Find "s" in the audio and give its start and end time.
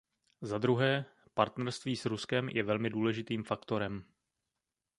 1.95-2.05